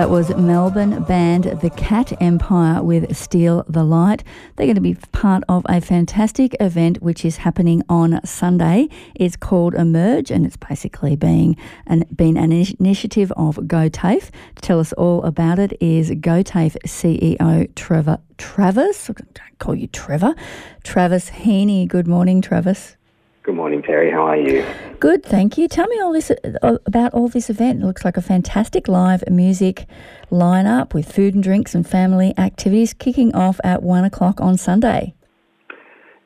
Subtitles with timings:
[0.00, 4.24] That was Melbourne band The Cat Empire with Steal the Light.
[4.56, 8.88] They're going to be part of a fantastic event which is happening on Sunday.
[9.14, 11.54] It's called Emerge and it's basically being
[11.86, 14.30] an, been an initiative of Go TAFE.
[14.54, 19.10] To tell us all about it is Go TAFE CEO Trevor Travis.
[19.10, 19.14] I
[19.58, 20.34] call you Trevor.
[20.82, 21.86] Travis Heaney.
[21.86, 22.96] Good morning, Travis.
[23.42, 24.10] Good morning, Terry.
[24.10, 24.66] How are you?
[24.98, 25.66] Good, thank you.
[25.66, 27.82] Tell me all this uh, about all this event.
[27.82, 29.86] It looks like a fantastic live music
[30.30, 35.14] lineup with food and drinks and family activities kicking off at one o'clock on Sunday.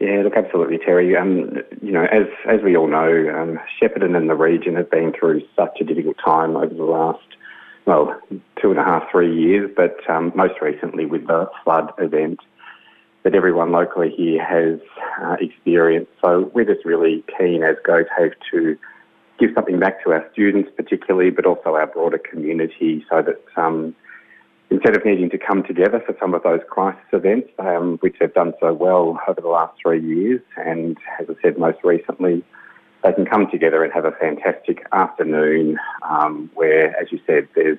[0.01, 1.17] Yeah, look, absolutely, Terry.
[1.17, 5.13] Um, you know, as as we all know, um, Shepparton and the region have been
[5.17, 7.25] through such a difficult time over the last,
[7.87, 8.21] well,
[8.61, 9.71] two and a half, three years.
[9.77, 12.41] But um, most recently with the flood event
[13.25, 14.79] that everyone locally here has
[15.23, 16.13] uh, experienced.
[16.23, 18.79] So we're just really keen as GoTAFE to
[19.39, 23.95] give something back to our students particularly, but also our broader community so that um,
[24.71, 28.35] instead of needing to come together for some of those crisis events, um, which have
[28.35, 32.45] done so well over the last three years, and as I said most recently,
[33.03, 37.79] they can come together and have a fantastic afternoon um, where, as you said, there's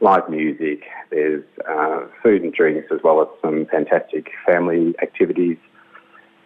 [0.00, 5.56] live music, there's uh, food and drinks, as well as some fantastic family activities,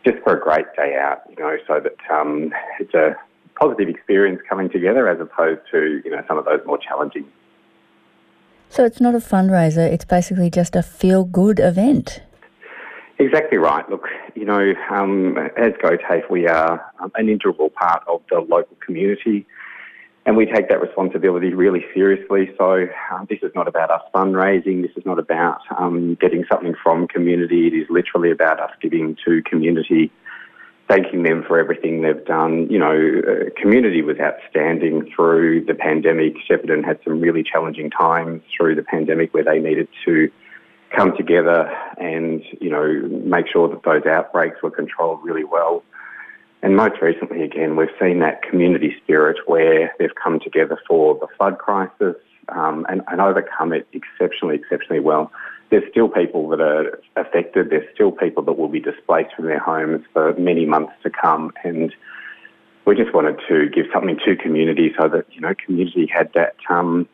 [0.05, 3.17] just for a great day out, you know, so that um, it's a
[3.61, 7.27] positive experience coming together as opposed to, you know, some of those more challenging.
[8.69, 12.23] So it's not a fundraiser, it's basically just a feel good event.
[13.19, 13.87] Exactly right.
[13.91, 16.81] Look, you know, um, as GoTAFE, we are
[17.17, 19.47] an integral part of the local community
[20.27, 22.51] and we take that responsibility really seriously.
[22.59, 24.83] So um, this is not about us fundraising.
[24.83, 27.67] This is not about um, getting something from community.
[27.67, 30.13] It is literally about us giving to community,
[30.89, 32.69] thanking them for everything they've done.
[32.71, 36.35] You know, uh, community was outstanding through the pandemic.
[36.49, 40.31] Shepparton had some really challenging times through the pandemic where they needed to
[40.95, 45.83] come together and, you know, make sure that those outbreaks were controlled really well.
[46.63, 51.27] And most recently, again, we've seen that community spirit where they've come together for the
[51.37, 52.17] flood crisis
[52.51, 55.33] um, and, and overcome it exceptionally, exceptionally well.
[55.71, 57.71] There's still people that are affected.
[57.71, 61.53] There's still people that will be displaced from their homes for many months to come.
[61.65, 61.95] And
[62.85, 66.57] we just wanted to give something to community so that, you know, community had that,
[66.69, 67.09] um,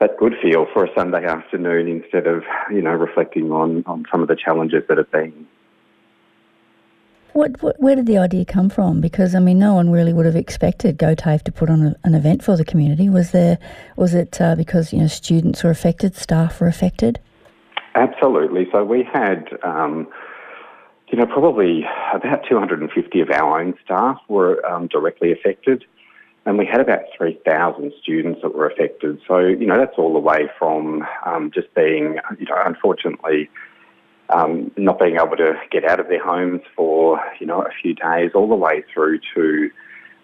[0.00, 4.22] that good feel for a Sunday afternoon instead of, you know, reflecting on, on some
[4.22, 5.46] of the challenges that have been
[7.34, 9.00] what, what, where did the idea come from?
[9.00, 12.14] Because I mean, no one really would have expected GoTAFE to put on a, an
[12.14, 13.08] event for the community.
[13.08, 13.58] Was there?
[13.96, 17.20] Was it uh, because you know students were affected, staff were affected?
[17.96, 18.66] Absolutely.
[18.72, 20.08] So we had, um,
[21.08, 25.84] you know, probably about 250 of our own staff were um, directly affected,
[26.46, 29.20] and we had about 3,000 students that were affected.
[29.26, 33.50] So you know, that's all the way from um, just being, you know, unfortunately
[34.30, 37.94] um, not being able to get out of their homes for you know a few
[37.94, 39.70] days, all the way through to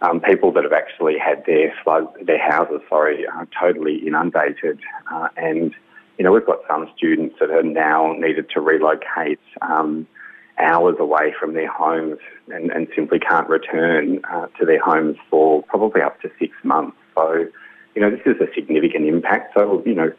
[0.03, 4.81] um, people that have actually had their flood, their houses, sorry, uh, totally inundated,
[5.13, 5.75] uh, and
[6.19, 10.07] you know we've got some students that are now needed to relocate um,
[10.59, 12.19] hours away from their homes
[12.49, 16.97] and, and simply can't return uh, to their homes for probably up to six months.
[17.15, 17.47] So
[17.95, 19.53] you know this is a significant impact.
[19.55, 20.13] So you know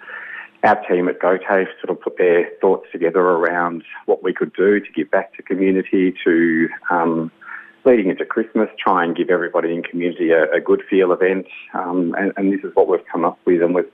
[0.63, 4.79] our team at GoTAFE sort of put their thoughts together around what we could do
[4.79, 7.31] to give back to community, to um,
[7.83, 11.47] leading into Christmas, try and give everybody in community a, a good feel event.
[11.73, 13.61] Um, and, and, this is what we've come up with.
[13.61, 13.89] And we've,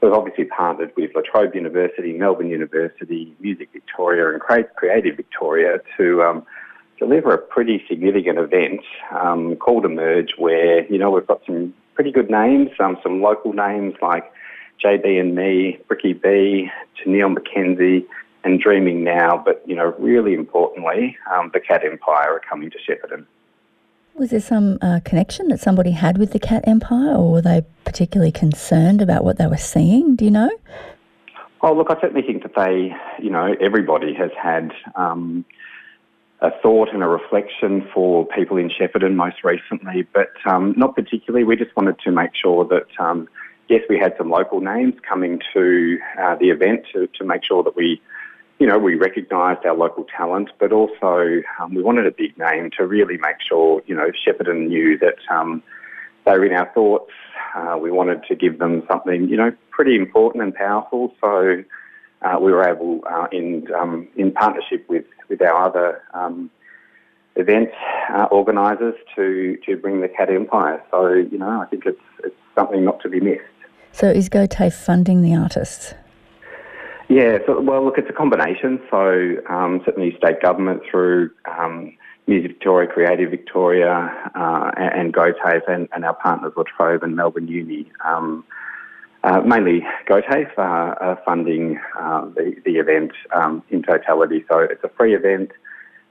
[0.00, 6.22] we've obviously partnered with La Trobe University, Melbourne University, Music Victoria, and Creative Victoria to
[6.22, 6.46] um,
[6.98, 8.80] deliver a pretty significant event
[9.12, 13.52] um, called Emerge, where you know we've got some pretty good names, um, some local
[13.52, 14.24] names like
[14.84, 16.70] JB and me, Ricky B,
[17.02, 18.06] to Neil McKenzie,
[18.44, 19.40] and Dreaming Now.
[19.44, 23.26] But, you know, really importantly, um, the Cat Empire are coming to Shepparton.
[24.14, 27.62] Was there some uh, connection that somebody had with the Cat Empire, or were they
[27.84, 30.16] particularly concerned about what they were seeing?
[30.16, 30.50] Do you know?
[31.62, 35.44] Oh, look, I certainly think that they, you know, everybody has had um,
[36.40, 41.44] a thought and a reflection for people in Shepparton most recently, but um, not particularly.
[41.44, 43.28] We just wanted to make sure that um,
[43.70, 47.62] yes, we had some local names coming to uh, the event to, to make sure
[47.62, 48.02] that we,
[48.58, 52.70] you know, we recognised our local talent, but also um, we wanted a big name
[52.76, 55.62] to really make sure, you know, Shepparton knew that um,
[56.26, 57.12] they were in our thoughts
[57.54, 61.12] Uh, we wanted to give them something, you know, pretty important and powerful.
[61.20, 61.64] So
[62.22, 66.50] uh, we were able, uh, in um, in partnership with with our other um,
[67.36, 67.70] event
[68.14, 70.82] uh, organisers, to to bring the Cat Empire.
[70.90, 73.59] So you know, I think it's it's something not to be missed.
[73.92, 75.94] So is GoTAFE funding the artists?
[77.08, 78.80] Yeah, so, well, look, it's a combination.
[78.90, 81.96] So um, certainly state government through um,
[82.26, 87.16] Music Victoria, Creative Victoria, uh, and, and GoTAFE, and, and, our partners La Trobe and
[87.16, 87.90] Melbourne Uni.
[88.04, 88.44] Um,
[89.24, 94.44] uh, mainly GoTAFE are, are funding uh, the, the event um, in totality.
[94.48, 95.50] So it's a free event.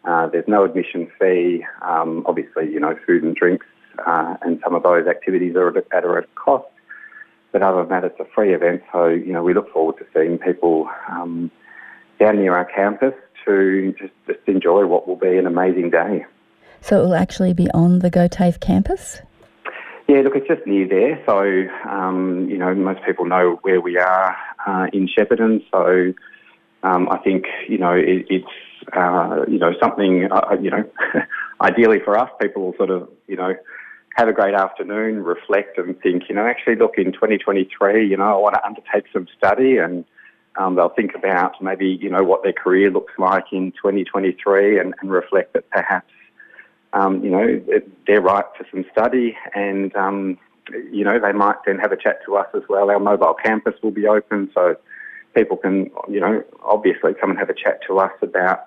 [0.03, 1.63] Uh, there's no admission fee.
[1.81, 3.65] Um, obviously, you know, food and drinks
[4.05, 6.65] uh, and some of those activities are at a cost.
[7.51, 8.83] But other than that, it's a free event.
[8.91, 11.51] So, you know, we look forward to seeing people um,
[12.19, 13.13] down near our campus
[13.45, 16.25] to just, just enjoy what will be an amazing day.
[16.81, 19.21] So it will actually be on the GoTAFE campus?
[20.07, 21.21] Yeah, look, it's just near there.
[21.25, 24.35] So, um, you know, most people know where we are
[24.65, 25.63] uh, in Shepparton.
[25.71, 26.13] So
[26.83, 28.47] um, I think, you know, it, it's,
[28.95, 30.83] uh, you know, something, uh, you know,
[31.61, 33.53] ideally for us, people will sort of, you know,
[34.19, 38.25] have a great afternoon, reflect and think, you know, actually look in 2023, you know,
[38.25, 40.03] I want to undertake some study and
[40.57, 44.93] um, they'll think about maybe, you know, what their career looks like in 2023 and,
[44.99, 46.11] and reflect that perhaps,
[46.91, 47.63] um, you know,
[48.07, 50.37] they're right for some study and, um,
[50.91, 52.91] you know, they might then have a chat to us as well.
[52.91, 54.75] Our mobile campus will be open so
[55.33, 58.65] people can, you know, obviously come and have a chat to us about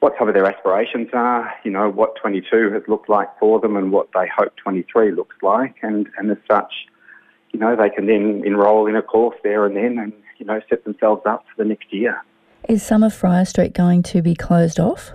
[0.00, 3.76] what some of their aspirations are, you know, what 22 has looked like for them
[3.76, 5.76] and what they hope 23 looks like.
[5.82, 6.72] And, and as such,
[7.52, 10.60] you know, they can then enrol in a course there and then and, you know,
[10.70, 12.22] set themselves up for the next year.
[12.68, 15.12] Is Summer Fryer Street going to be closed off?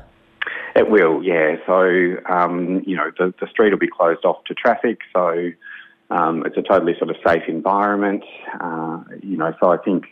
[0.76, 1.56] It will, yeah.
[1.66, 5.00] So, um, you know, the, the street will be closed off to traffic.
[5.14, 5.52] So
[6.12, 8.24] um, it's a totally sort of safe environment.
[8.60, 10.06] Uh, you know, so I think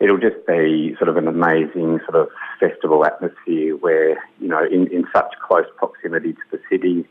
[0.00, 2.28] it'll just be sort of an amazing sort of
[2.62, 4.10] festival atmosphere where,
[4.40, 7.04] you know, in, in such close proximity to the city,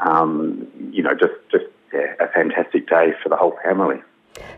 [0.00, 4.00] um, you know, just, just yeah, a fantastic day for the whole family.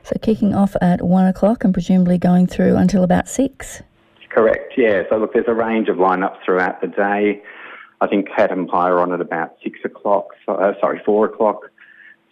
[0.02, 3.82] So kicking off at one o'clock and presumably going through until about six?
[4.31, 5.02] Correct, yeah.
[5.08, 7.43] So look, there's a range of lineups throughout the day.
[8.00, 11.70] I think Cat Empire on at about six o'clock, so, uh, sorry, four o'clock.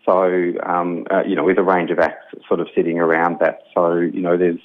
[0.05, 3.63] So, um, uh, you know, with a range of acts sort of sitting around that.
[3.75, 4.61] So, you know, there's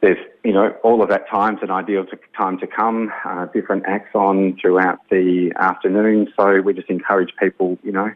[0.00, 3.84] there's, you know, all of that time's an ideal to, time to come, uh, different
[3.86, 6.32] acts on throughout the afternoon.
[6.36, 8.12] So we just encourage people, you know,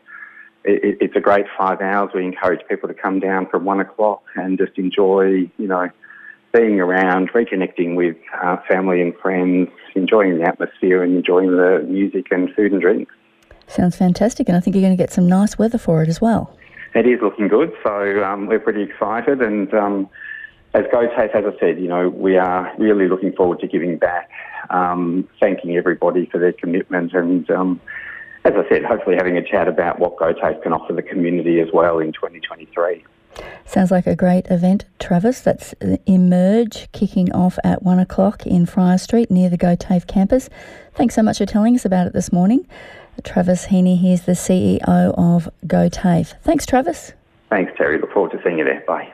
[0.65, 2.11] it, it's a great five hours.
[2.15, 5.89] We encourage people to come down from one o'clock and just enjoy, you know,
[6.53, 12.27] being around, reconnecting with uh, family and friends, enjoying the atmosphere and enjoying the music
[12.31, 13.15] and food and drinks.
[13.69, 16.21] Sounds fantastic, and I think you're going to get some nice weather for it as
[16.21, 16.57] well.
[16.93, 19.73] It is looking good, so um, we're pretty excited and.
[19.73, 20.11] Um,
[20.73, 24.31] as GoTAFE, as I said, you know, we are really looking forward to giving back,
[24.71, 27.81] um, thanking everybody for their commitment and, um,
[28.45, 31.69] as I said, hopefully having a chat about what GoTAFE can offer the community as
[31.75, 33.05] well in 2023.
[33.67, 35.41] Sounds like a great event, Travis.
[35.41, 35.75] That's
[36.07, 40.49] Emerge kicking off at one o'clock in Friar Street near the GoTAFE campus.
[40.95, 42.67] Thanks so much for telling us about it this morning.
[43.23, 46.35] Travis Heaney, he's the CEO of GoTAFE.
[46.43, 47.13] Thanks, Travis.
[47.51, 48.01] Thanks, Terry.
[48.01, 48.83] Look forward to seeing you there.
[48.87, 49.13] Bye.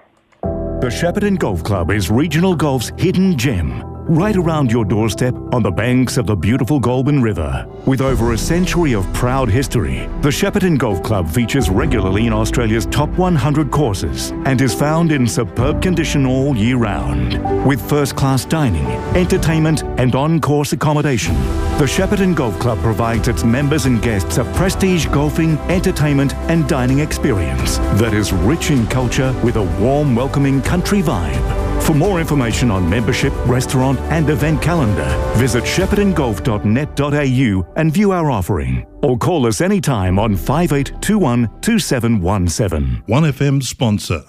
[0.87, 5.71] The Shepparton Golf Club is regional golf's hidden gem right around your doorstep on the
[5.71, 7.67] banks of the beautiful Goulburn River.
[7.87, 12.87] With over a century of proud history, the Shepparton Golf Club features regularly in Australia's
[12.87, 17.67] top 100 courses and is found in superb condition all year round.
[17.67, 18.87] With first-class dining,
[19.17, 21.35] entertainment and on-course accommodation,
[21.79, 27.01] the Shepparton Golf Club provides its members and guests a prestige golfing, entertainment and dining
[27.01, 31.66] experience that is rich in culture with a warm, welcoming country vibe.
[31.87, 38.85] For more information on membership, restaurant, and event calendar, visit sheppartongolf.net.au and view our offering.
[39.05, 43.05] Or call us anytime on 5821 2717.
[43.07, 44.25] 1FM sponsor.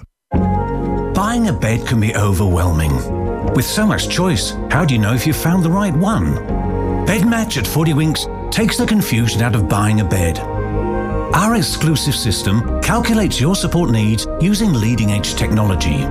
[1.15, 2.93] Buying a bed can be overwhelming.
[3.55, 6.35] With so much choice, how do you know if you've found the right one?
[7.07, 10.37] BedMatch at 40 Winks takes the confusion out of buying a bed.
[11.33, 16.05] Our exclusive system calculates your support needs using leading edge technology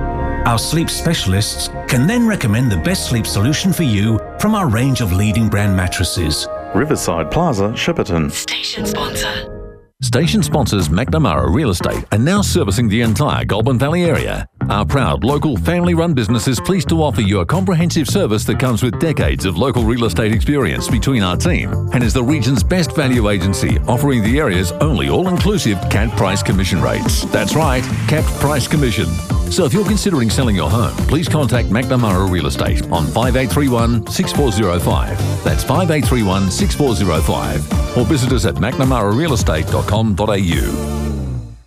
[0.47, 5.01] our sleep specialists can then recommend the best sleep solution for you from our range
[5.01, 6.47] of leading brand mattresses.
[6.73, 8.31] Riverside Plaza, Shepparton.
[8.31, 9.53] Station sponsor.
[10.01, 14.47] Station sponsors McNamara Real Estate are now servicing the entire Goulburn Valley area.
[14.69, 18.59] Our proud local family run business is pleased to offer you a comprehensive service that
[18.59, 22.63] comes with decades of local real estate experience between our team and is the region's
[22.63, 27.23] best value agency, offering the area's only all inclusive capped price commission rates.
[27.31, 29.05] That's right, capped price commission.
[29.51, 35.17] So if you're considering selling your home, please contact McNamara Real Estate on 5831 6405.
[35.45, 37.97] That's 5831 6405.
[37.97, 40.97] Or visit us at mcnamararealestate.com.au.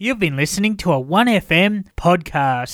[0.03, 2.71] You've been listening to a 1FM podcast.